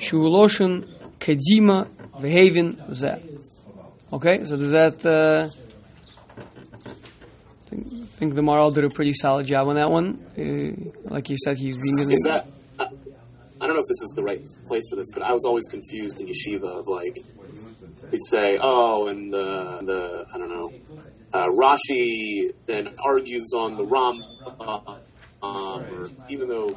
[0.00, 0.88] shu loshen
[1.20, 1.88] kedima
[2.18, 3.20] v'hevin zeh.
[4.12, 5.48] Okay, so does that, uh,
[6.36, 10.18] I think, think the Maral did a pretty solid job on that one.
[10.36, 12.46] Uh, like you said, he's being Is that?
[13.62, 15.64] I, don't know if this is the right place for this, but I was always
[15.70, 17.14] confused in yeshiva of like
[18.10, 20.72] they'd say, "Oh, and the the I don't know."
[21.32, 24.20] Uh, Rashi then argues on the Ram,
[24.60, 26.76] uh, um, or even though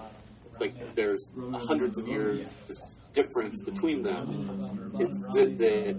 [0.60, 1.30] like there's
[1.68, 2.48] hundreds of years
[3.16, 5.96] difference between them, it's that, that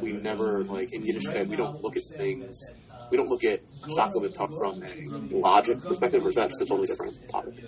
[0.00, 2.58] we never like in Yiddishkeit we don't look at things.
[3.10, 3.60] We don't look at
[3.98, 7.62] Shakla from a logic perspective, or is that just a totally different topic?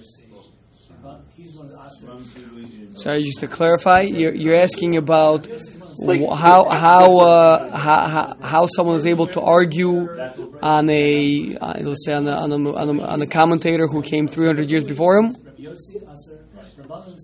[2.97, 5.47] Sorry, just to clarify, you're, you're asking about
[6.37, 10.09] how how, uh, how how how someone is able to argue
[10.63, 14.03] on a uh, let's say on a, on a, on a, on a commentator who
[14.03, 15.35] came 300 years before him.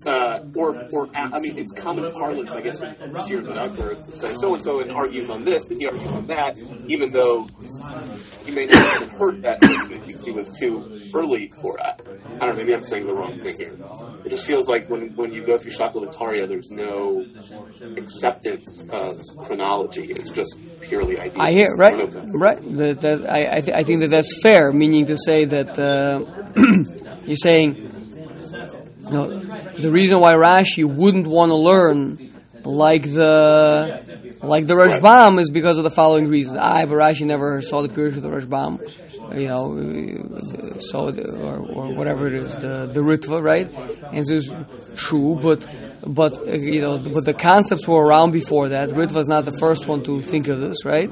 [0.05, 2.95] Uh, or, or I mean, it's common parlance, I guess, in
[3.27, 6.27] Shir Benakar to say so and so and argues on this and he argues on
[6.27, 6.57] that,
[6.87, 7.47] even though
[8.45, 10.83] he may not have heard that argument because he was too
[11.13, 12.01] early for that.
[12.01, 13.75] I don't know, maybe I'm saying the wrong thing here.
[14.25, 17.25] It just feels like when, when you go through shakla v'tarya, there's no
[17.97, 20.05] acceptance of chronology.
[20.09, 21.37] It's just purely ideas.
[21.39, 22.77] I hear don't know if right, right.
[22.77, 26.25] That, that I I, th- I think that that's fair, meaning to say that uh,
[27.25, 28.00] you're saying.
[29.09, 32.31] No, the reason why Rashi wouldn't want to learn
[32.63, 36.57] like the like the Rashbam is because of the following reasons.
[36.57, 38.79] I, but Rashi never saw the Pirush of the Rashbam,
[39.39, 43.71] you know, so the, or, or whatever it is, the the Ritva, right?
[44.11, 44.51] And this is
[44.95, 45.65] true, but
[46.05, 48.89] but you know, but the concepts were around before that.
[48.89, 51.09] Ritva is not the first one to think of this, right?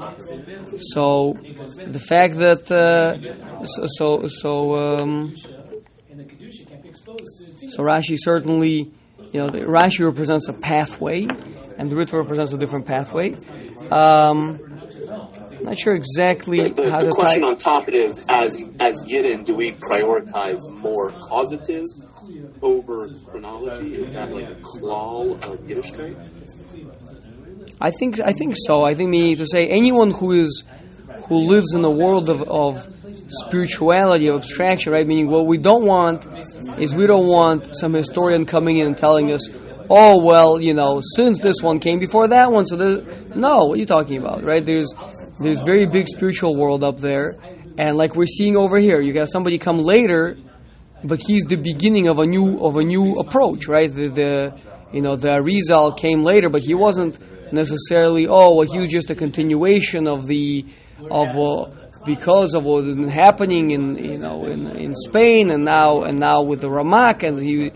[0.80, 1.38] So
[1.88, 4.76] the fact that uh, so so so.
[4.76, 5.34] Um,
[7.70, 8.92] so Rashi certainly,
[9.32, 11.28] you know, the, Rashi represents a pathway,
[11.78, 13.36] and the Ritva represents a different pathway.
[13.92, 14.60] Um,
[15.62, 19.74] not sure exactly The, how the question on top is, as as Yidden, do we
[19.74, 21.86] prioritize more causative
[22.62, 23.96] over chronology?
[23.96, 26.16] Is that like a klal of Yiddishkeit?
[27.82, 28.84] I think I think so.
[28.84, 30.64] I think meaning to say anyone who is
[31.28, 32.88] who lives in a world of, of
[33.30, 35.06] spirituality of abstraction, right?
[35.06, 36.28] Meaning what we don't want
[36.80, 39.48] is we don't want some historian coming in and telling us,
[39.90, 43.66] oh well, you know, since this one came before that one, so there's no.
[43.66, 44.66] What are you talking about, right?
[44.66, 44.94] There's
[45.40, 47.36] there's very big spiritual world up there,
[47.78, 50.38] and like we're seeing over here, you got somebody come later,
[51.04, 53.90] but he's the beginning of a new of a new approach, right?
[53.92, 54.62] The, the
[54.92, 57.18] you know the Arizal came later, but he wasn't
[57.54, 58.28] necessarily.
[58.28, 60.66] Oh, well, he was just a continuation of the
[61.10, 66.20] of uh, because of what happening in you know in, in Spain and now and
[66.20, 67.72] now with the Ramak and he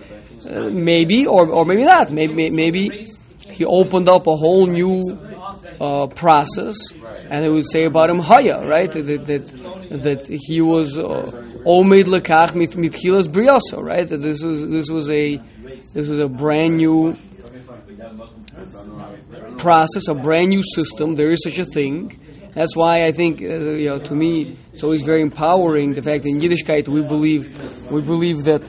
[0.50, 3.08] uh, maybe or or maybe not maybe maybe
[3.54, 5.00] he opened up a whole new
[5.80, 6.78] uh, process,
[7.30, 8.92] and it would say about him Haya, right?
[8.92, 14.08] That that, that he was Omed Lekach mit mitchilas briyoso, right?
[14.08, 15.38] That this was this was a
[15.94, 17.16] this was a brand new
[19.58, 21.16] process, a brand new system.
[21.16, 22.20] There is such a thing.
[22.56, 25.94] That's why I think, uh, you know, to me, it's always very empowering.
[25.94, 27.44] The fact that in Yiddishkeit we believe
[27.92, 28.64] we believe that,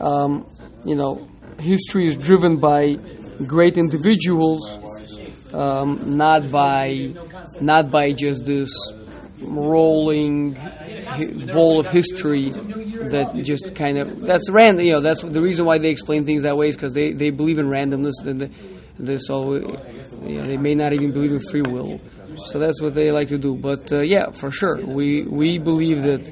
[0.00, 0.46] um,
[0.84, 1.28] you know,
[1.58, 2.96] history is driven by
[3.46, 4.78] great individuals,
[5.52, 7.14] um, not by
[7.60, 8.70] not by just this
[9.40, 10.54] rolling
[11.52, 14.86] ball of history that just kind of that's random.
[14.86, 17.30] You know, that's the reason why they explain things that way is because they, they
[17.30, 18.24] believe in randomness.
[18.24, 18.50] And the,
[18.98, 22.00] the, so you know, they may not even believe in free will.
[22.36, 23.54] So that's what they like to do.
[23.54, 26.24] But uh, yeah, for sure, we we believe that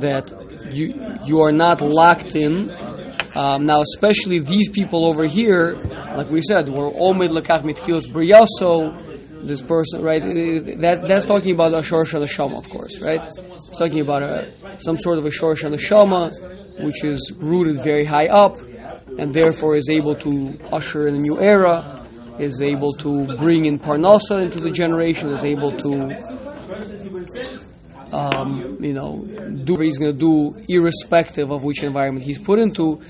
[0.00, 0.26] that
[0.72, 0.86] you
[1.24, 2.70] you are not locked in.
[3.34, 5.76] Um, now, especially these people over here,
[6.16, 9.10] like we said, we're omid lekach mitchilos briyaso.
[9.42, 10.22] This person, right?
[10.22, 13.26] That that's talking about a shorsh and a shama, of course, right?
[13.26, 16.30] It's talking about a some sort of a shorsh and a shama,
[16.78, 18.56] which is rooted very high up,
[19.18, 22.01] and therefore is able to usher in a new era.
[22.38, 25.30] Is able to bring in parnasa into the generation.
[25.30, 26.16] Is able to
[28.12, 29.22] um, you know,
[29.64, 33.00] do what he's going to do, irrespective of which environment he's put into,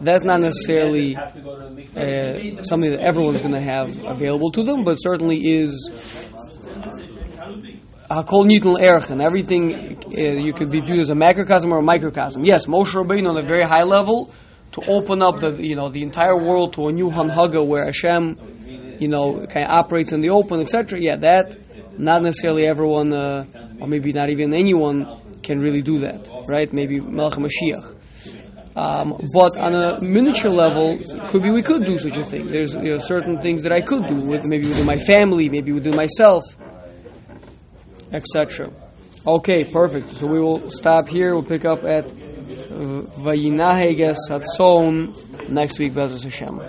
[0.00, 5.58] that's not necessarily uh, something that everyone's going to have available to them, but certainly
[5.58, 5.72] is
[8.10, 9.20] Hakol Newton Erchen.
[9.20, 12.44] Everything uh, you could be viewed as a macrocosm or a microcosm.
[12.44, 14.32] Yes, Moshe Rabbeinu on a very high level
[14.72, 18.36] to open up the you know the entire world to a new Hanhaga where Hashem,
[19.00, 21.00] you know, kind of operates in the open, etc.
[21.00, 21.56] Yeah, that
[21.98, 23.44] not necessarily everyone, uh,
[23.80, 25.06] or maybe not even anyone,
[25.42, 26.72] can really do that, right?
[26.72, 27.96] Maybe Melech Mashiach.
[28.76, 30.98] Um, but on a miniature level,
[31.28, 32.50] could be we could do such a thing.
[32.50, 32.72] There's
[33.06, 36.44] certain things that I could do with maybe within my family, maybe within myself,
[38.12, 38.70] etc.
[39.26, 40.08] Okay, perfect.
[40.10, 41.34] So we will stop here.
[41.34, 46.60] We'll pick up at uh, Vayinaheges Hatzon next week, B'ezras Hashem.